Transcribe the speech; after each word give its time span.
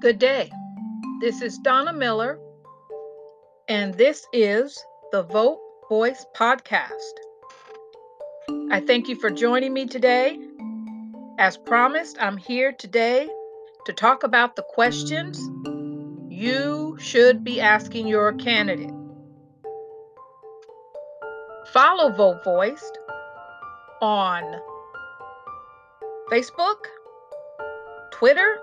Good 0.00 0.18
day. 0.18 0.50
This 1.20 1.42
is 1.42 1.58
Donna 1.58 1.92
Miller, 1.92 2.38
and 3.68 3.92
this 3.92 4.26
is 4.32 4.82
the 5.12 5.24
Vote 5.24 5.60
Voiced 5.90 6.26
Podcast. 6.34 7.12
I 8.70 8.80
thank 8.80 9.08
you 9.08 9.16
for 9.16 9.28
joining 9.28 9.74
me 9.74 9.84
today. 9.84 10.38
As 11.38 11.58
promised, 11.58 12.16
I'm 12.18 12.38
here 12.38 12.72
today 12.72 13.28
to 13.84 13.92
talk 13.92 14.22
about 14.22 14.56
the 14.56 14.62
questions 14.62 15.38
you 16.32 16.96
should 16.98 17.44
be 17.44 17.60
asking 17.60 18.06
your 18.06 18.32
candidate. 18.32 18.94
Follow 21.74 22.10
Vote 22.10 22.42
Voiced 22.42 22.98
on 24.00 24.62
Facebook, 26.30 26.86
Twitter, 28.12 28.56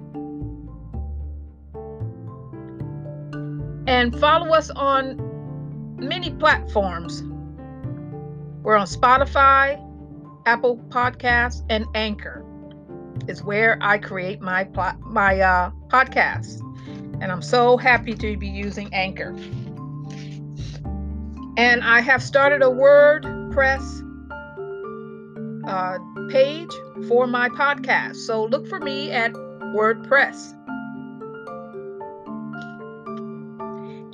and 3.88 4.20
follow 4.20 4.54
us 4.54 4.70
on 4.70 5.96
many 5.98 6.32
platforms. 6.32 7.24
We're 8.64 8.78
on 8.78 8.88
Spotify, 8.88 9.86
Apple 10.46 10.78
Podcasts, 10.90 11.64
and 11.70 11.86
Anchor 11.96 12.46
is 13.28 13.44
where 13.44 13.78
I 13.82 13.98
create 13.98 14.42
my 14.42 14.68
my 15.02 15.40
uh, 15.40 15.72
podcasts, 15.88 16.62
and 17.22 17.32
I'm 17.32 17.42
so 17.42 17.78
happy 17.78 18.14
to 18.16 18.38
be 18.38 18.48
using 18.48 18.94
Anchor. 18.94 19.36
And 21.58 21.84
I 21.84 22.02
have 22.02 22.24
started 22.24 22.62
a 22.62 22.68
WordPress 22.68 24.06
uh, 25.68 26.00
page 26.30 26.72
for 27.08 27.28
my 27.28 27.50
podcast, 27.50 28.16
so 28.16 28.46
look 28.46 28.68
for 28.68 28.80
me 28.80 29.12
at 29.12 29.34
WordPress. 29.34 30.56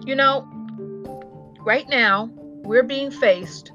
You 0.07 0.15
know, 0.15 0.47
right 1.61 1.87
now 1.89 2.29
we're 2.63 2.83
being 2.83 3.11
faced 3.11 3.71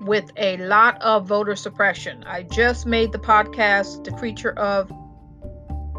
with 0.00 0.30
a 0.36 0.56
lot 0.58 1.00
of 1.02 1.26
voter 1.26 1.56
suppression. 1.56 2.24
I 2.24 2.42
just 2.42 2.86
made 2.86 3.12
the 3.12 3.18
podcast, 3.18 4.04
The 4.04 4.12
Creature 4.12 4.52
of 4.58 4.92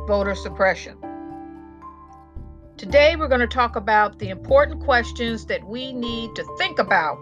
Voter 0.08 0.36
Suppression. 0.36 0.98
Today, 2.86 3.16
we're 3.16 3.28
going 3.28 3.41
to 3.41 3.47
talk 3.47 3.75
about 3.75 4.19
the 4.19 4.30
important 4.30 4.80
questions 4.83 5.47
that 5.47 5.64
we 5.64 5.91
need 5.91 6.36
to 6.36 6.44
think 6.59 6.78
about, 6.78 7.17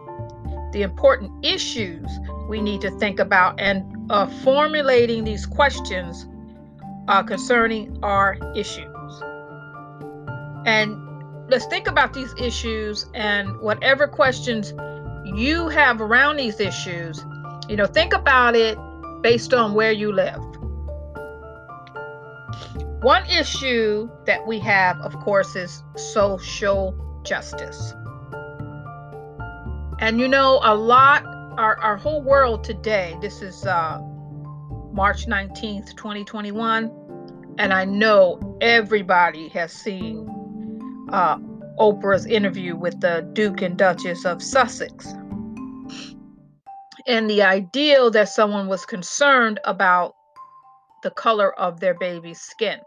the 0.73 0.81
important 0.81 1.31
issues 1.45 2.05
we 2.49 2.61
need 2.61 2.81
to 2.81 2.91
think 2.99 3.17
about, 3.17 3.61
and 3.61 3.81
uh, 4.11 4.27
formulating 4.43 5.23
these 5.23 5.45
questions 5.45 6.27
uh, 7.07 7.23
concerning 7.23 7.97
our 8.03 8.37
issues. 8.57 9.23
And 10.65 10.97
let's 11.49 11.65
think 11.67 11.87
about 11.87 12.11
these 12.11 12.33
issues 12.37 13.05
and 13.13 13.57
whatever 13.61 14.05
questions 14.05 14.73
you 15.33 15.69
have 15.69 16.01
around 16.01 16.35
these 16.35 16.59
issues, 16.59 17.23
you 17.69 17.77
know, 17.77 17.85
think 17.85 18.11
about 18.11 18.57
it 18.57 18.77
based 19.21 19.53
on 19.53 19.75
where 19.75 19.93
you 19.93 20.11
live. 20.11 20.41
One 23.03 23.25
issue 23.25 24.09
that 24.25 24.47
we 24.47 24.59
have, 24.59 24.97
of 25.01 25.19
course, 25.19 25.57
is 25.57 25.83
social 25.97 26.95
justice. 27.23 27.93
And 29.99 30.21
you 30.21 30.29
know, 30.29 30.61
a 30.63 30.73
lot, 30.73 31.25
our, 31.57 31.77
our 31.81 31.97
whole 31.97 32.21
world 32.21 32.63
today, 32.63 33.17
this 33.19 33.41
is 33.41 33.65
uh, 33.65 33.99
March 34.93 35.25
19th, 35.27 35.97
2021, 35.97 37.55
and 37.57 37.73
I 37.73 37.83
know 37.83 38.57
everybody 38.61 39.49
has 39.49 39.73
seen 39.73 40.25
uh, 41.11 41.39
Oprah's 41.77 42.25
interview 42.25 42.77
with 42.77 43.01
the 43.01 43.29
Duke 43.33 43.61
and 43.61 43.77
Duchess 43.77 44.23
of 44.23 44.41
Sussex. 44.41 45.13
And 47.05 47.29
the 47.29 47.41
ideal 47.41 48.11
that 48.11 48.29
someone 48.29 48.67
was 48.67 48.85
concerned 48.85 49.59
about 49.65 50.15
the 51.03 51.11
color 51.11 51.53
of 51.59 51.79
their 51.79 51.93
baby's 51.93 52.39
skin. 52.39 52.79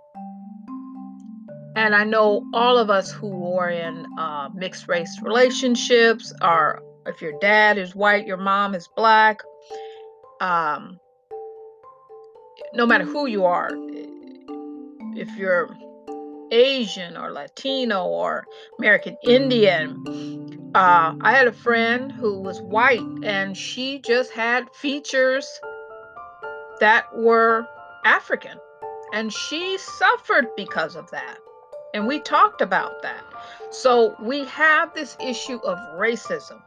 And 1.76 1.94
I 1.94 2.04
know 2.04 2.42
all 2.54 2.78
of 2.78 2.88
us 2.88 3.12
who 3.12 3.52
are 3.54 3.70
in 3.70 4.06
uh, 4.18 4.48
mixed 4.54 4.88
race 4.88 5.20
relationships 5.22 6.32
are, 6.40 6.82
if 7.04 7.20
your 7.20 7.38
dad 7.38 7.76
is 7.76 7.94
white, 7.94 8.26
your 8.26 8.38
mom 8.38 8.74
is 8.74 8.88
black, 8.96 9.40
um, 10.40 10.98
no 12.72 12.86
matter 12.86 13.04
who 13.04 13.26
you 13.26 13.44
are, 13.44 13.70
if 15.14 15.28
you're 15.36 15.76
Asian 16.50 17.16
or 17.16 17.32
Latino 17.32 18.06
or 18.06 18.46
American 18.78 19.16
Indian. 19.22 20.70
Uh, 20.74 21.14
I 21.20 21.32
had 21.32 21.46
a 21.46 21.52
friend 21.52 22.12
who 22.12 22.40
was 22.40 22.60
white 22.62 23.06
and 23.22 23.56
she 23.56 24.00
just 24.00 24.32
had 24.32 24.64
features 24.74 25.46
that 26.80 27.04
were 27.14 27.66
African. 28.06 28.58
And 29.12 29.32
she 29.32 29.78
suffered 29.78 30.46
because 30.56 30.96
of 30.96 31.10
that. 31.10 31.38
And 31.92 32.06
we 32.06 32.20
talked 32.20 32.60
about 32.60 33.02
that. 33.02 33.24
So 33.70 34.14
we 34.20 34.44
have 34.46 34.94
this 34.94 35.16
issue 35.20 35.58
of 35.58 35.78
racism. 35.98 36.62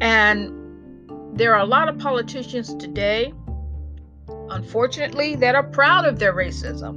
And 0.00 0.52
there 1.38 1.54
are 1.54 1.60
a 1.60 1.66
lot 1.66 1.88
of 1.88 1.98
politicians 1.98 2.74
today, 2.76 3.32
unfortunately, 4.50 5.34
that 5.36 5.54
are 5.54 5.64
proud 5.64 6.04
of 6.04 6.18
their 6.18 6.32
racism. 6.32 6.94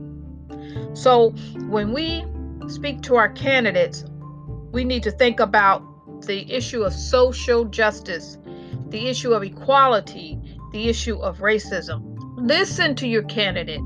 So 0.97 1.31
when 1.69 1.91
we 1.93 2.25
speak 2.67 3.01
to 3.03 3.15
our 3.15 3.29
candidates, 3.29 4.05
we 4.71 4.83
need 4.83 5.03
to 5.03 5.11
think 5.11 5.39
about 5.39 5.83
the 6.25 6.51
issue 6.51 6.83
of 6.83 6.93
social 6.93 7.65
justice, 7.65 8.37
the 8.89 9.07
issue 9.07 9.33
of 9.33 9.43
equality, 9.43 10.39
the 10.71 10.87
issue 10.87 11.17
of 11.17 11.39
racism. 11.39 12.10
Listen 12.41 12.95
to 12.95 13.07
your 13.07 13.21
candidate. 13.21 13.81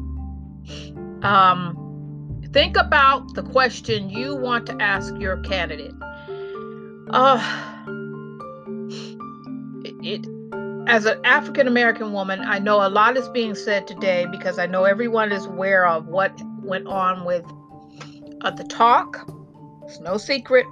Um, 1.23 2.41
think 2.53 2.77
about 2.77 3.33
the 3.33 3.43
question 3.43 4.09
you 4.09 4.33
want 4.33 4.65
to 4.67 4.77
ask 4.79 5.13
your 5.19 5.41
candidate. 5.41 5.91
Uh, 7.09 7.37
it, 10.01 10.25
as 10.87 11.05
an 11.05 11.19
African 11.25 11.67
American 11.67 12.13
woman, 12.13 12.39
I 12.39 12.59
know 12.59 12.87
a 12.87 12.87
lot 12.87 13.17
is 13.17 13.27
being 13.27 13.55
said 13.55 13.87
today 13.87 14.25
because 14.31 14.57
I 14.57 14.67
know 14.67 14.85
everyone 14.85 15.33
is 15.33 15.45
aware 15.45 15.85
of 15.85 16.07
what 16.07 16.39
went 16.61 16.87
on 16.87 17.25
with 17.25 17.43
uh, 18.39 18.51
the 18.51 18.63
talk. 18.63 19.29
It's 19.83 19.99
no 19.99 20.15
secret. 20.15 20.65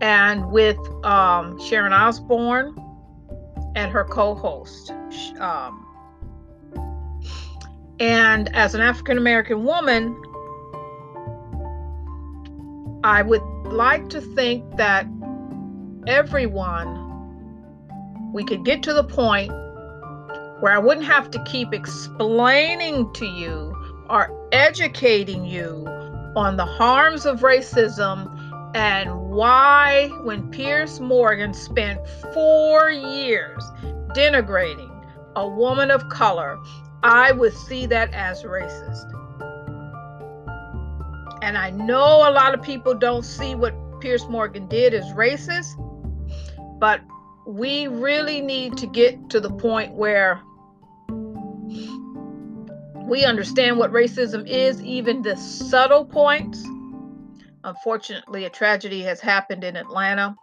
And 0.00 0.52
with 0.52 0.78
um, 1.04 1.60
Sharon 1.60 1.92
Osbourne 1.92 2.76
and 3.76 3.92
her 3.92 4.04
co 4.04 4.34
host. 4.34 4.90
Um, 5.38 5.86
and 8.00 8.54
as 8.54 8.74
an 8.74 8.80
African 8.80 9.18
American 9.18 9.64
woman, 9.64 10.20
I 13.04 13.22
would 13.22 13.42
like 13.66 14.08
to 14.08 14.20
think 14.20 14.76
that 14.76 15.06
everyone, 16.06 17.04
we 18.32 18.44
could 18.44 18.64
get 18.64 18.82
to 18.84 18.92
the 18.92 19.04
point 19.04 19.52
where 20.60 20.72
I 20.72 20.78
wouldn't 20.78 21.06
have 21.06 21.30
to 21.32 21.44
keep 21.44 21.72
explaining 21.72 23.12
to 23.12 23.26
you 23.26 23.74
or 24.08 24.48
educating 24.52 25.44
you 25.44 25.84
on 26.34 26.56
the 26.56 26.64
harms 26.64 27.26
of 27.26 27.40
racism 27.40 28.35
and 28.76 29.30
why, 29.30 30.08
when 30.22 30.50
Piers 30.50 31.00
Morgan 31.00 31.54
spent 31.54 32.06
four 32.34 32.90
years 32.90 33.64
denigrating 34.14 34.92
a 35.34 35.48
woman 35.48 35.90
of 35.90 36.06
color, 36.10 36.58
I 37.02 37.32
would 37.32 37.54
see 37.54 37.86
that 37.86 38.12
as 38.12 38.42
racist. 38.42 39.10
And 41.40 41.56
I 41.56 41.70
know 41.70 42.28
a 42.28 42.30
lot 42.30 42.52
of 42.52 42.60
people 42.62 42.92
don't 42.92 43.24
see 43.24 43.54
what 43.54 43.72
Piers 44.00 44.26
Morgan 44.28 44.68
did 44.68 44.92
as 44.92 45.06
racist, 45.06 45.72
but 46.78 47.00
we 47.46 47.86
really 47.86 48.42
need 48.42 48.76
to 48.76 48.86
get 48.86 49.30
to 49.30 49.40
the 49.40 49.50
point 49.50 49.94
where 49.94 50.42
we 53.06 53.24
understand 53.24 53.78
what 53.78 53.90
racism 53.90 54.46
is, 54.46 54.82
even 54.82 55.22
the 55.22 55.34
subtle 55.36 56.04
points. 56.04 56.62
Unfortunately, 57.66 58.44
a 58.44 58.50
tragedy 58.50 59.02
has 59.02 59.20
happened 59.20 59.64
in 59.64 59.74
Atlanta. 59.76 60.36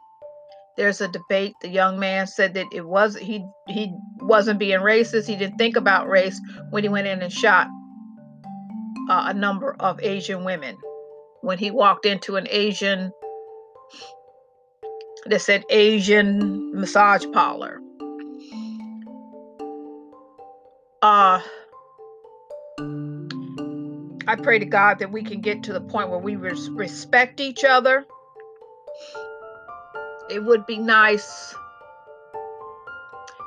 There's 0.76 1.00
a 1.00 1.08
debate. 1.08 1.54
The 1.62 1.70
young 1.70 1.98
man 1.98 2.28
said 2.28 2.54
that 2.56 2.66
it 2.74 2.86
was 2.86 3.16
he 3.16 3.46
he 3.70 3.94
wasn't 4.20 4.60
being 4.60 4.82
racist. 4.82 5.28
He 5.28 5.38
didn't 5.38 5.58
think 5.58 5.78
about 5.78 6.10
race 6.10 6.40
when 6.72 6.84
he 6.84 6.90
went 6.90 7.08
in 7.08 7.22
and 7.22 7.32
shot 7.32 7.68
uh, 9.10 9.26
a 9.28 9.34
number 9.34 9.74
of 9.80 10.02
Asian 10.02 10.44
women. 10.44 10.76
When 11.40 11.58
he 11.58 11.72
walked 11.72 12.06
into 12.06 12.36
an 12.36 12.46
Asian 12.50 13.14
that 15.28 15.42
said 15.42 15.64
Asian 15.70 16.78
massage 16.78 17.26
parlor. 17.32 17.80
Uh, 21.02 21.42
I 24.28 24.36
pray 24.36 24.60
to 24.60 24.66
God 24.66 25.00
that 25.00 25.12
we 25.12 25.24
can 25.24 25.42
get 25.42 25.64
to 25.64 25.74
the 25.74 25.82
point 25.82 26.10
where 26.10 26.20
we 26.20 26.36
res- 26.36 26.70
respect 26.70 27.40
each 27.40 27.64
other. 27.64 28.06
It 30.30 30.44
would 30.44 30.66
be 30.66 30.78
nice 30.78 31.54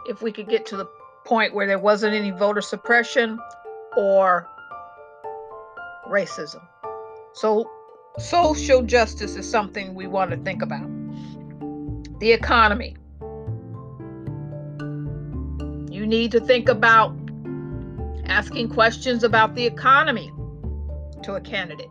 if 0.06 0.23
we 0.23 0.32
could 0.32 0.49
get 0.49 0.67
to 0.67 0.76
the 0.76 0.87
point 1.25 1.55
where 1.55 1.67
there 1.67 1.78
wasn't 1.78 2.14
any 2.14 2.31
voter 2.31 2.61
suppression 2.61 3.38
or 3.96 4.46
racism. 6.08 6.62
So, 7.32 7.70
social 8.19 8.82
justice 8.82 9.37
is 9.37 9.49
something 9.49 9.94
we 9.94 10.06
want 10.06 10.31
to 10.31 10.37
think 10.37 10.62
about. 10.62 10.88
The 12.20 12.32
economy. 12.32 12.96
You 15.90 16.06
need 16.06 16.32
to 16.32 16.40
think 16.40 16.69
about 16.69 17.17
asking 18.26 18.69
questions 18.69 19.25
about 19.25 19.55
the 19.55 19.64
economy 19.64 20.31
to 21.26 21.34
a 21.34 21.40
candidate. 21.40 21.90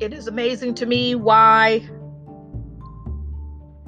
It 0.00 0.12
is 0.12 0.26
amazing 0.26 0.74
to 0.76 0.86
me 0.86 1.14
why 1.14 1.88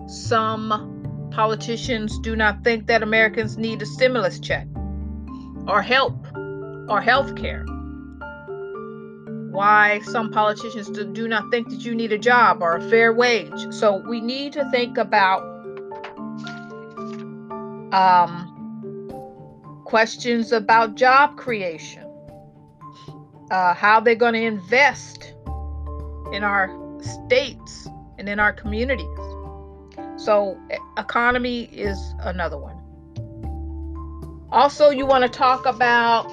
some 0.07 1.31
politicians 1.33 2.19
do 2.19 2.37
not 2.37 2.63
think 2.65 2.87
that 2.89 3.03
Americans 3.03 3.57
need 3.57 3.81
a 3.83 3.87
stimulus 3.87 4.39
check 4.39 4.67
or 5.67 5.83
help 5.83 6.27
or 6.89 7.01
health 7.01 7.35
care 7.37 7.65
why 9.51 10.01
some 10.05 10.31
politicians 10.31 10.89
do 10.89 11.29
not 11.29 11.51
think 11.51 11.69
that 11.71 11.85
you 11.85 11.95
need 11.95 12.13
a 12.13 12.19
job 12.19 12.63
or 12.63 12.77
a 12.77 12.89
fair 12.89 13.13
wage. 13.13 13.73
So 13.73 13.97
we 14.09 14.21
need 14.21 14.53
to 14.55 14.71
think 14.71 14.97
about 14.97 15.43
um, 17.93 19.13
questions 19.85 20.53
about 20.53 20.95
job 20.95 21.37
creation, 21.37 22.00
uh, 23.51 23.75
how 23.75 24.01
they're 24.01 24.15
going 24.15 24.35
to 24.35 24.43
invest 24.43 25.35
in 26.33 26.45
our 26.45 26.71
states 27.01 27.89
and 28.19 28.29
in 28.29 28.39
our 28.39 28.53
communities. 28.53 29.07
So, 30.17 30.59
economy 30.99 31.65
is 31.73 31.99
another 32.21 32.59
one. 32.59 32.77
Also, 34.51 34.91
you 34.91 35.07
want 35.07 35.23
to 35.23 35.31
talk 35.31 35.67
about 35.67 36.29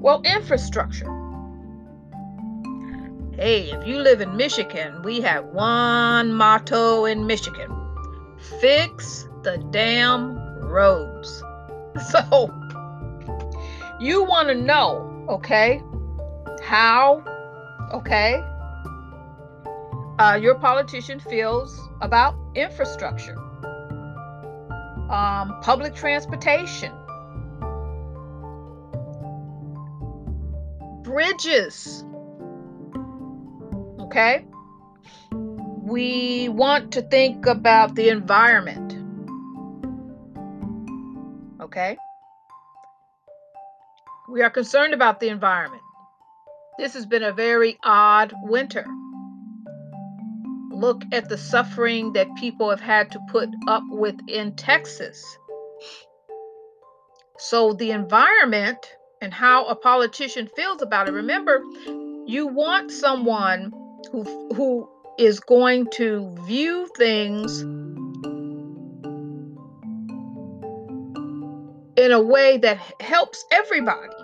Well, 0.00 0.20
infrastructure. 0.22 1.10
Hey, 3.32 3.70
if 3.70 3.86
you 3.86 4.00
live 4.00 4.20
in 4.20 4.36
Michigan, 4.36 5.00
we 5.02 5.22
have 5.22 5.46
one 5.46 6.34
motto 6.34 7.06
in 7.06 7.26
Michigan 7.26 7.74
fix 8.60 9.26
the 9.42 9.58
damn 9.70 10.36
roads. 10.60 11.42
So, 12.10 12.52
you 14.00 14.24
want 14.24 14.48
to 14.48 14.54
know, 14.54 15.26
okay, 15.28 15.80
how, 16.62 17.22
okay, 17.92 18.42
uh, 20.18 20.38
your 20.40 20.56
politician 20.56 21.20
feels 21.20 21.80
about 22.00 22.34
infrastructure, 22.54 23.38
um, 25.10 25.58
public 25.62 25.94
transportation, 25.94 26.92
bridges. 31.02 32.04
Okay? 34.00 34.44
We 35.82 36.48
want 36.48 36.92
to 36.94 37.02
think 37.02 37.46
about 37.46 37.94
the 37.94 38.08
environment. 38.08 38.83
Okay? 41.74 41.96
We 44.28 44.42
are 44.42 44.50
concerned 44.50 44.94
about 44.94 45.18
the 45.18 45.28
environment. 45.28 45.82
This 46.78 46.94
has 46.94 47.04
been 47.04 47.24
a 47.24 47.32
very 47.32 47.78
odd 47.82 48.32
winter. 48.44 48.86
Look 50.70 51.02
at 51.10 51.28
the 51.28 51.36
suffering 51.36 52.12
that 52.12 52.28
people 52.36 52.70
have 52.70 52.80
had 52.80 53.10
to 53.10 53.20
put 53.28 53.48
up 53.66 53.82
with 53.88 54.14
in 54.28 54.54
Texas. 54.54 55.36
So, 57.38 57.72
the 57.72 57.90
environment 57.90 58.78
and 59.20 59.34
how 59.34 59.66
a 59.66 59.74
politician 59.74 60.48
feels 60.54 60.80
about 60.80 61.08
it. 61.08 61.12
Remember, 61.12 61.60
you 62.24 62.46
want 62.46 62.92
someone 62.92 63.72
who 64.12 64.22
who 64.54 64.88
is 65.18 65.40
going 65.40 65.88
to 65.94 66.36
view 66.46 66.88
things 66.96 67.64
in 72.04 72.12
a 72.12 72.20
way 72.20 72.58
that 72.58 72.78
helps 73.00 73.44
everybody. 73.50 74.14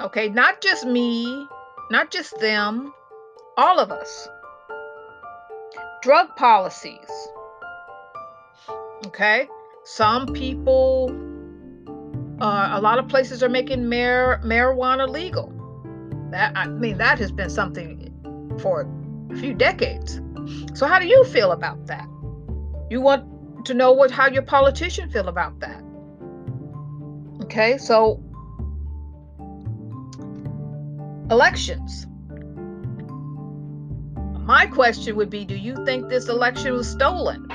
Okay, 0.00 0.28
not 0.30 0.62
just 0.62 0.86
me, 0.86 1.46
not 1.90 2.10
just 2.10 2.38
them, 2.40 2.94
all 3.58 3.78
of 3.78 3.90
us. 3.90 4.28
Drug 6.02 6.34
policies. 6.36 7.10
Okay, 9.06 9.48
some 9.84 10.26
people 10.28 11.10
uh, 12.40 12.70
a 12.72 12.80
lot 12.80 12.98
of 12.98 13.08
places 13.08 13.42
are 13.42 13.48
making 13.48 13.88
mar- 13.88 14.40
marijuana 14.42 15.08
legal. 15.08 15.52
That 16.30 16.52
I 16.56 16.68
mean, 16.68 16.98
that 16.98 17.18
has 17.18 17.30
been 17.30 17.50
something 17.50 18.12
for 18.60 18.88
a 19.30 19.36
few 19.36 19.52
decades. 19.52 20.20
So, 20.74 20.86
how 20.86 20.98
do 20.98 21.06
you 21.06 21.24
feel 21.24 21.52
about 21.52 21.86
that? 21.86 22.06
You 22.90 23.00
want 23.00 23.24
to 23.66 23.74
know 23.74 23.92
what 23.92 24.10
how 24.10 24.28
your 24.28 24.42
politician 24.42 25.10
feel 25.10 25.28
about 25.28 25.60
that. 25.60 25.82
Okay, 27.44 27.78
so 27.78 28.22
elections. 31.30 32.06
My 34.40 34.66
question 34.66 35.16
would 35.16 35.30
be 35.30 35.44
Do 35.44 35.56
you 35.56 35.84
think 35.84 36.08
this 36.08 36.28
election 36.28 36.72
was 36.72 36.88
stolen? 36.88 37.48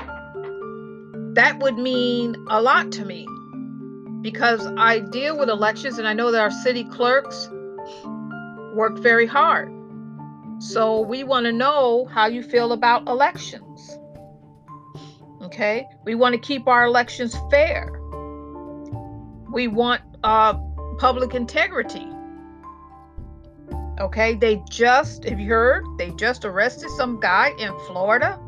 That 1.34 1.58
would 1.60 1.78
mean 1.78 2.36
a 2.48 2.60
lot 2.60 2.92
to 2.92 3.04
me 3.04 3.26
because 4.20 4.66
I 4.76 5.00
deal 5.00 5.38
with 5.38 5.48
elections 5.48 5.98
and 5.98 6.06
I 6.06 6.12
know 6.12 6.30
that 6.30 6.40
our 6.40 6.50
city 6.50 6.84
clerks 6.84 7.48
work 8.74 8.98
very 8.98 9.26
hard. 9.26 9.72
So 10.58 11.00
we 11.00 11.24
want 11.24 11.46
to 11.46 11.52
know 11.52 12.04
how 12.04 12.26
you 12.26 12.42
feel 12.42 12.72
about 12.72 13.08
elections. 13.08 13.98
Okay? 15.52 15.86
We 16.04 16.14
want 16.14 16.32
to 16.32 16.40
keep 16.40 16.66
our 16.66 16.86
elections 16.86 17.36
fair. 17.50 17.92
We 19.52 19.68
want 19.68 20.00
uh, 20.24 20.54
public 20.98 21.34
integrity. 21.34 22.08
Okay? 24.00 24.34
They 24.34 24.62
just, 24.70 25.26
if 25.26 25.38
you 25.38 25.50
heard? 25.50 25.84
They 25.98 26.10
just 26.12 26.46
arrested 26.46 26.88
some 26.96 27.20
guy 27.20 27.50
in 27.58 27.78
Florida 27.80 28.40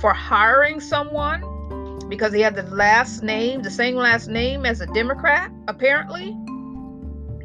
for 0.00 0.14
hiring 0.14 0.78
someone 0.78 1.98
because 2.08 2.32
he 2.32 2.40
had 2.40 2.54
the 2.54 2.62
last 2.62 3.24
name, 3.24 3.62
the 3.62 3.70
same 3.70 3.96
last 3.96 4.28
name 4.28 4.64
as 4.64 4.80
a 4.80 4.86
Democrat, 4.86 5.50
apparently. 5.66 6.36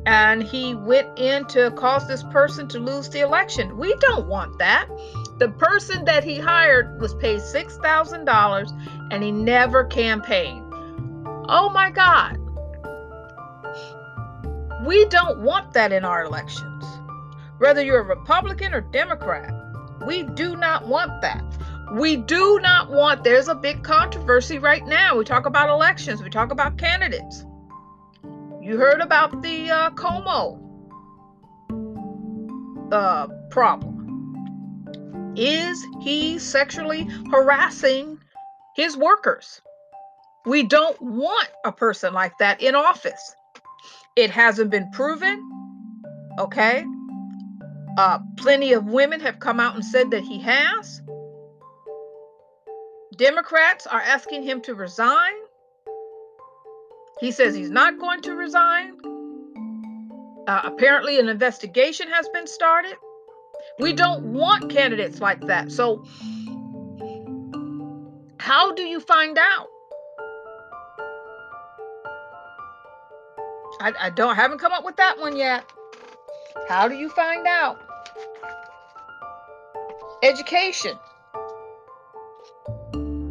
And 0.06 0.44
he 0.44 0.76
went 0.76 1.18
in 1.18 1.46
to 1.48 1.72
cause 1.72 2.08
this 2.08 2.22
person 2.22 2.68
to 2.68 2.80
lose 2.80 3.10
the 3.10 3.22
election. 3.22 3.80
We 3.80 3.96
don't 3.96 4.28
want 4.28 4.60
that. 4.60 4.88
The 5.40 5.50
person 5.50 6.06
that 6.06 6.24
he 6.24 6.40
hired 6.40 7.00
was 7.00 7.14
paid 7.16 7.42
$6,000 7.42 9.12
and 9.12 9.24
he 9.24 9.32
never 9.32 9.84
campaigned. 9.86 10.74
Oh 11.48 11.70
my 11.70 11.92
God. 11.92 12.40
We 14.86 15.06
don't 15.06 15.40
want 15.40 15.74
that 15.74 15.92
in 15.92 16.04
our 16.06 16.24
elections. 16.24 16.86
Whether 17.60 17.84
you're 17.84 18.02
a 18.02 18.04
Republican 18.04 18.74
or 18.74 18.82
Democrat, 18.82 19.54
we 20.06 20.24
do 20.24 20.56
not 20.56 20.88
want 20.88 21.22
that. 21.22 21.44
We 21.92 22.18
do 22.18 22.60
not 22.62 22.92
want, 22.92 23.24
there's 23.24 23.48
a 23.48 23.56
big 23.56 23.84
controversy 23.84 24.60
right 24.60 24.86
now. 24.86 25.18
We 25.18 25.24
talk 25.24 25.46
about 25.46 25.70
elections, 25.70 26.22
we 26.22 26.30
talk 26.30 26.52
about 26.52 26.78
candidates. 26.78 27.46
You 28.62 28.78
heard 28.78 29.02
about 29.02 29.42
the 29.42 29.72
uh, 29.72 29.90
Cuomo 29.92 30.62
uh, 32.92 33.28
problem. 33.50 33.97
Is 35.38 35.86
he 36.02 36.40
sexually 36.40 37.08
harassing 37.32 38.18
his 38.76 38.98
workers? 38.98 39.62
We 40.46 40.64
don't 40.64 41.00
want 41.00 41.50
a 41.64 41.72
person 41.72 42.14
like 42.14 42.38
that 42.40 42.62
in 42.62 42.74
office. 42.74 43.36
It 44.16 44.32
hasn't 44.32 44.72
been 44.72 44.90
proven. 44.92 45.44
Okay. 46.40 46.84
Uh, 48.00 48.20
plenty 48.38 48.74
of 48.74 48.86
women 48.86 49.20
have 49.20 49.40
come 49.40 49.60
out 49.60 49.76
and 49.76 49.86
said 49.86 50.10
that 50.12 50.24
he 50.24 50.40
has. 50.40 51.02
Democrats 53.16 53.86
are 53.86 54.02
asking 54.02 54.44
him 54.44 54.62
to 54.62 54.74
resign. 54.74 55.34
He 57.20 57.32
says 57.32 57.54
he's 57.54 57.72
not 57.72 58.00
going 58.00 58.22
to 58.22 58.36
resign. 58.36 58.98
Uh, 60.48 60.62
apparently, 60.64 61.20
an 61.20 61.30
investigation 61.30 62.08
has 62.10 62.28
been 62.30 62.48
started. 62.48 62.96
We 63.80 63.94
don't 63.94 64.34
want 64.34 64.72
candidates 64.72 65.22
like 65.22 65.42
that. 65.48 65.72
So, 65.72 66.04
how 68.40 68.74
do 68.74 68.82
you 68.82 69.00
find 69.00 69.38
out? 69.38 69.68
I, 73.80 73.94
I 74.00 74.10
don't 74.10 74.36
haven't 74.36 74.58
come 74.60 74.72
up 74.72 74.84
with 74.84 74.96
that 74.96 75.20
one 75.20 75.36
yet. 75.36 75.64
How 76.68 76.88
do 76.88 76.96
you 76.96 77.10
find 77.10 77.46
out? 77.46 77.80
Education, 80.24 80.98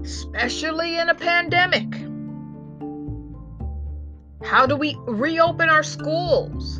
especially 0.05 0.97
in 0.97 1.09
a 1.09 1.15
pandemic. 1.15 1.93
How 4.45 4.67
do 4.67 4.77
we 4.77 4.97
reopen 5.07 5.69
our 5.69 5.83
schools? 5.83 6.79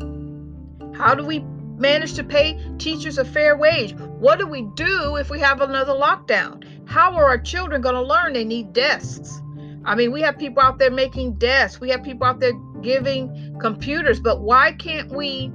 How 0.95 1.13
do 1.13 1.25
we 1.25 1.43
manage 1.77 2.13
to 2.15 2.23
pay 2.23 2.59
teachers 2.77 3.17
a 3.17 3.25
fair 3.25 3.55
wage? 3.55 3.93
What 3.95 4.39
do 4.39 4.47
we 4.47 4.63
do 4.75 5.15
if 5.15 5.29
we 5.29 5.39
have 5.39 5.61
another 5.61 5.93
lockdown? 5.93 6.63
How 6.87 7.15
are 7.15 7.25
our 7.25 7.37
children 7.37 7.81
going 7.81 7.95
to 7.95 8.01
learn? 8.01 8.33
They 8.33 8.43
need 8.43 8.73
desks. 8.73 9.41
I 9.85 9.95
mean, 9.95 10.11
we 10.11 10.21
have 10.21 10.37
people 10.37 10.61
out 10.61 10.79
there 10.79 10.91
making 10.91 11.35
desks, 11.35 11.79
we 11.79 11.89
have 11.91 12.03
people 12.03 12.27
out 12.27 12.41
there 12.41 12.51
giving 12.81 13.57
computers, 13.61 14.19
but 14.19 14.41
why 14.41 14.73
can't 14.73 15.09
we 15.11 15.51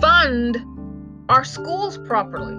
fund 0.00 0.64
our 1.28 1.44
schools 1.44 1.98
properly 1.98 2.56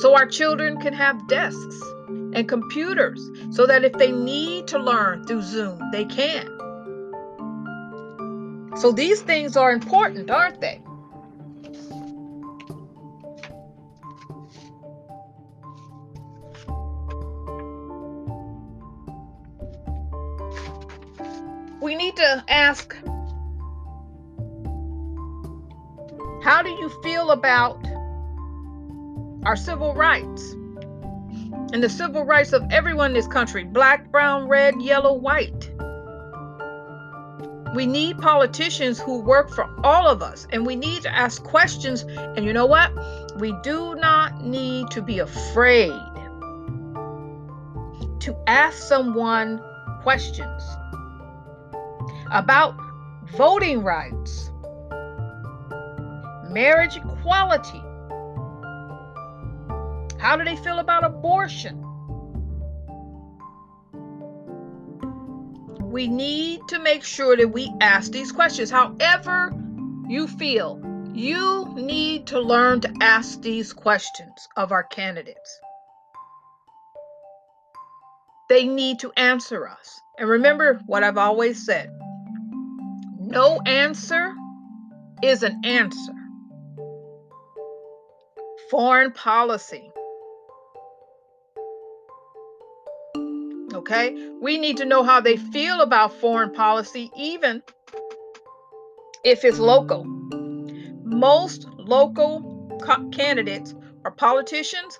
so 0.00 0.14
our 0.16 0.26
children 0.26 0.80
can 0.80 0.94
have 0.94 1.28
desks 1.28 1.82
and 2.08 2.48
computers 2.48 3.20
so 3.50 3.66
that 3.66 3.84
if 3.84 3.92
they 3.92 4.10
need 4.10 4.66
to 4.68 4.78
learn 4.78 5.26
through 5.26 5.42
Zoom, 5.42 5.78
they 5.92 6.06
can? 6.06 6.46
So 8.76 8.92
these 8.92 9.20
things 9.20 9.58
are 9.58 9.72
important, 9.72 10.30
aren't 10.30 10.60
they? 10.62 10.80
We 21.92 21.98
need 21.98 22.16
to 22.16 22.42
ask 22.48 22.96
how 26.42 26.62
do 26.62 26.70
you 26.70 26.88
feel 27.02 27.32
about 27.32 27.86
our 29.44 29.56
civil 29.56 29.92
rights 29.92 30.52
and 31.74 31.82
the 31.82 31.90
civil 31.90 32.24
rights 32.24 32.54
of 32.54 32.62
everyone 32.70 33.10
in 33.10 33.12
this 33.12 33.26
country 33.26 33.64
black, 33.64 34.10
brown, 34.10 34.48
red, 34.48 34.80
yellow, 34.80 35.12
white? 35.12 35.70
We 37.74 37.84
need 37.84 38.16
politicians 38.16 38.98
who 38.98 39.20
work 39.20 39.50
for 39.50 39.68
all 39.84 40.08
of 40.08 40.22
us, 40.22 40.46
and 40.50 40.64
we 40.64 40.76
need 40.76 41.02
to 41.02 41.14
ask 41.14 41.44
questions. 41.44 42.06
And 42.08 42.46
you 42.46 42.54
know 42.54 42.64
what? 42.64 42.90
We 43.38 43.54
do 43.62 43.96
not 43.96 44.42
need 44.42 44.90
to 44.92 45.02
be 45.02 45.18
afraid 45.18 45.92
to 48.20 48.34
ask 48.46 48.78
someone 48.78 49.60
questions 50.00 50.62
about 52.32 52.74
voting 53.36 53.82
rights, 53.82 54.50
marriage 56.50 56.96
equality. 56.96 57.82
How 60.18 60.36
do 60.36 60.44
they 60.44 60.56
feel 60.56 60.78
about 60.78 61.04
abortion? 61.04 61.82
we 65.92 66.08
need 66.08 66.66
to 66.68 66.78
make 66.78 67.04
sure 67.04 67.36
that 67.36 67.52
we 67.52 67.70
ask 67.82 68.10
these 68.10 68.32
questions. 68.32 68.70
However, 68.70 69.52
you 70.08 70.26
feel, 70.26 70.80
you 71.12 71.70
need 71.76 72.26
to 72.28 72.40
learn 72.40 72.80
to 72.80 72.92
ask 73.02 73.42
these 73.42 73.74
questions 73.74 74.48
of 74.56 74.72
our 74.72 74.84
candidates. 74.84 75.60
They 78.48 78.66
need 78.66 79.00
to 79.00 79.12
answer 79.18 79.68
us. 79.68 80.00
And 80.18 80.28
remember 80.28 80.80
what 80.86 81.04
I've 81.04 81.18
always 81.18 81.64
said 81.64 81.90
no 83.32 83.60
answer 83.66 84.32
is 85.22 85.42
an 85.42 85.62
answer. 85.64 86.12
Foreign 88.70 89.12
policy 89.12 89.92
Okay? 93.74 94.14
We 94.40 94.58
need 94.58 94.76
to 94.78 94.84
know 94.84 95.02
how 95.02 95.20
they 95.20 95.36
feel 95.36 95.80
about 95.80 96.12
foreign 96.12 96.52
policy, 96.52 97.10
even 97.16 97.62
if 99.24 99.44
it's 99.44 99.58
local. 99.58 100.04
Most 101.04 101.66
local 101.78 102.78
co- 102.82 103.08
candidates 103.10 103.74
or 104.04 104.10
politicians 104.10 104.98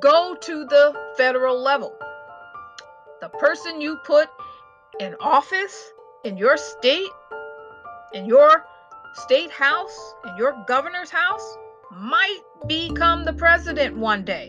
go 0.00 0.36
to 0.40 0.64
the 0.64 1.12
federal 1.16 1.60
level. 1.60 1.94
The 3.20 3.28
person 3.28 3.80
you 3.80 3.98
put 4.04 4.28
in 5.00 5.14
office 5.20 5.92
in 6.24 6.36
your 6.36 6.56
state, 6.56 7.10
in 8.12 8.26
your 8.26 8.64
state 9.14 9.50
house, 9.50 10.14
in 10.26 10.36
your 10.36 10.64
governor's 10.66 11.10
house, 11.10 11.56
might 11.92 12.40
become 12.66 13.24
the 13.24 13.32
president 13.32 13.96
one 13.96 14.24
day 14.24 14.48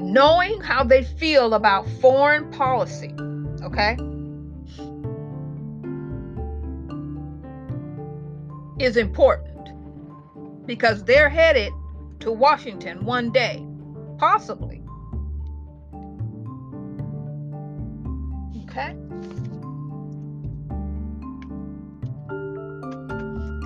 knowing 0.00 0.60
how 0.60 0.82
they 0.82 1.04
feel 1.04 1.54
about 1.54 1.86
foreign 2.00 2.50
policy, 2.50 3.14
okay, 3.62 3.96
is 8.84 8.96
important 8.96 10.66
because 10.66 11.04
they're 11.04 11.28
headed 11.28 11.72
to 12.18 12.32
Washington 12.32 13.04
one 13.04 13.30
day, 13.30 13.64
possibly. 14.18 14.82
Okay? 18.64 18.96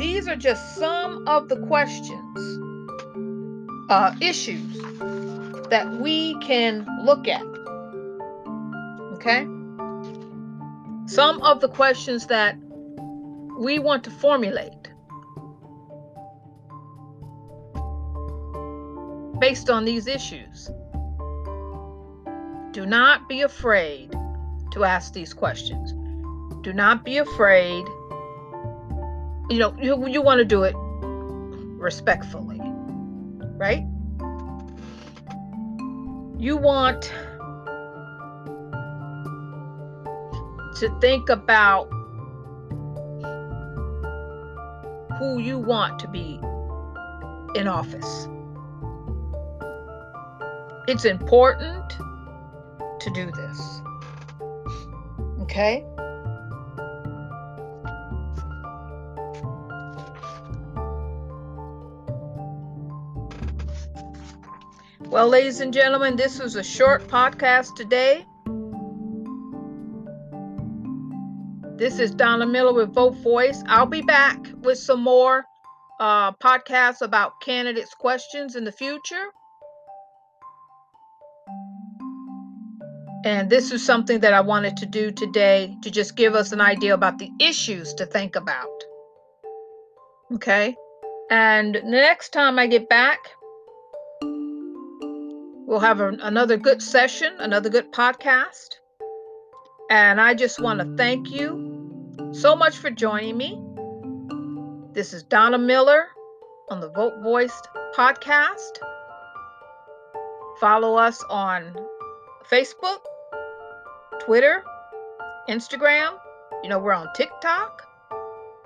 These 0.04 0.28
are 0.28 0.36
just 0.36 0.76
some 0.76 1.26
of 1.26 1.48
the 1.48 1.56
questions, 1.66 2.38
uh, 3.88 4.14
issues 4.20 4.76
that 5.70 5.90
we 5.98 6.38
can 6.40 6.86
look 7.06 7.26
at. 7.26 7.42
Okay? 9.14 9.46
Some 11.06 11.40
of 11.40 11.60
the 11.62 11.70
questions 11.70 12.26
that 12.26 12.58
we 13.58 13.78
want 13.78 14.04
to 14.04 14.10
formulate 14.10 14.90
based 19.40 19.70
on 19.70 19.86
these 19.86 20.06
issues. 20.06 20.70
Do 22.72 22.84
not 22.84 23.26
be 23.26 23.40
afraid 23.40 24.12
to 24.72 24.84
ask 24.84 25.14
these 25.14 25.32
questions. 25.32 25.94
Do 26.62 26.74
not 26.74 27.06
be 27.06 27.16
afraid. 27.16 27.86
You 29.50 29.58
know, 29.58 29.76
you, 29.80 30.08
you 30.08 30.22
want 30.22 30.38
to 30.38 30.44
do 30.44 30.62
it 30.64 30.74
respectfully, 31.78 32.60
right? 33.56 33.84
you 36.44 36.58
want 36.58 37.10
to 40.76 40.94
think 41.00 41.30
about 41.30 41.84
who 45.18 45.38
you 45.38 45.58
want 45.58 45.98
to 46.00 46.08
be 46.08 46.38
in 47.58 47.66
office. 47.66 48.28
It's 50.86 51.06
important 51.06 51.92
to 53.00 53.10
do 53.14 53.30
this. 53.30 53.80
Okay? 55.40 55.82
Well, 65.14 65.28
ladies 65.28 65.60
and 65.60 65.72
gentlemen, 65.72 66.16
this 66.16 66.40
was 66.40 66.56
a 66.56 66.62
short 66.64 67.06
podcast 67.06 67.76
today. 67.76 68.26
This 71.76 72.00
is 72.00 72.10
Donna 72.10 72.48
Miller 72.48 72.74
with 72.74 72.92
Vote 72.92 73.14
Voiced. 73.22 73.62
I'll 73.68 73.86
be 73.86 74.02
back 74.02 74.44
with 74.62 74.76
some 74.76 75.00
more 75.00 75.44
uh, 76.00 76.32
podcasts 76.32 77.00
about 77.00 77.40
candidates' 77.40 77.94
questions 77.94 78.56
in 78.56 78.64
the 78.64 78.72
future. 78.72 79.26
And 83.24 83.48
this 83.48 83.70
is 83.70 83.86
something 83.86 84.18
that 84.18 84.32
I 84.32 84.40
wanted 84.40 84.76
to 84.78 84.86
do 84.86 85.12
today 85.12 85.76
to 85.82 85.92
just 85.92 86.16
give 86.16 86.34
us 86.34 86.50
an 86.50 86.60
idea 86.60 86.92
about 86.92 87.18
the 87.18 87.30
issues 87.38 87.94
to 87.94 88.06
think 88.06 88.34
about. 88.34 88.82
Okay. 90.32 90.74
And 91.30 91.80
next 91.84 92.30
time 92.30 92.58
I 92.58 92.66
get 92.66 92.88
back, 92.88 93.20
We'll 95.66 95.80
have 95.80 96.00
a, 96.00 96.08
another 96.08 96.58
good 96.58 96.82
session, 96.82 97.32
another 97.38 97.70
good 97.70 97.90
podcast. 97.92 98.76
And 99.90 100.20
I 100.20 100.34
just 100.34 100.60
want 100.60 100.80
to 100.80 100.96
thank 100.96 101.30
you 101.30 102.28
so 102.32 102.54
much 102.54 102.76
for 102.76 102.90
joining 102.90 103.38
me. 103.38 103.58
This 104.92 105.14
is 105.14 105.22
Donna 105.22 105.56
Miller 105.58 106.08
on 106.68 106.80
the 106.80 106.90
Vote 106.90 107.14
Voiced 107.22 107.66
podcast. 107.96 108.78
Follow 110.60 110.96
us 110.96 111.24
on 111.30 111.74
Facebook, 112.50 112.98
Twitter, 114.20 114.62
Instagram. 115.48 116.18
You 116.62 116.68
know, 116.68 116.78
we're 116.78 116.92
on 116.92 117.08
TikTok. 117.14 117.80